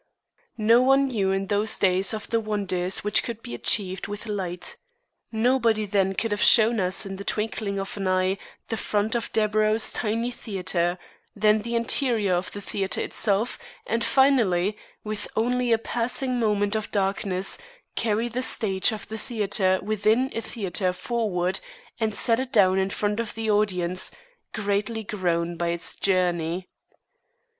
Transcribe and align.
No 0.57 0.81
one 0.81 1.09
knew 1.09 1.29
in 1.31 1.45
those 1.45 1.77
days 1.77 2.11
of 2.11 2.27
the 2.31 2.39
wonders 2.39 3.03
which 3.03 3.21
could 3.21 3.43
be 3.43 3.53
achieved 3.53 4.07
with 4.07 4.25
light. 4.25 4.77
Nobody, 5.31 5.85
then, 5.85 6.13
could 6.15 6.31
have 6.31 6.41
shown 6.41 6.79
us 6.79 7.05
in 7.05 7.17
the 7.17 7.23
twinkling 7.23 7.77
of 7.79 7.95
an 7.97 8.07
eye 8.07 8.39
the 8.69 8.77
front 8.77 9.13
of 9.13 9.31
Deburau's 9.31 9.93
tiny 9.93 10.31
theater, 10.31 10.97
then 11.35 11.61
the 11.61 11.75
interior 11.75 12.33
of 12.33 12.51
the 12.51 12.61
theater 12.61 12.99
itself, 12.99 13.59
and 13.85 14.03
finally, 14.03 14.75
with 15.03 15.27
only 15.35 15.71
a 15.71 15.77
passing 15.77 16.39
moment 16.39 16.75
of 16.75 16.89
darkness, 16.89 17.59
carry 17.95 18.27
the 18.27 18.41
stage 18.41 18.91
of 18.91 19.07
the 19.07 19.19
theater 19.19 19.79
within 19.83 20.31
a 20.33 20.41
theater 20.41 20.93
forward 20.93 21.59
and 21.99 22.15
set 22.15 22.39
it 22.39 22.51
down 22.51 22.79
in 22.79 22.89
front 22.89 23.19
of 23.19 23.35
the 23.35 23.51
audience, 23.51 24.09
greatly 24.51 25.03
grown 25.03 25.57
by 25.57 25.67
its 25.67 25.93
journey. 25.95 26.67